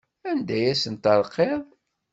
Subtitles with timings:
[0.29, 1.63] Anda ay asen-terqiḍ?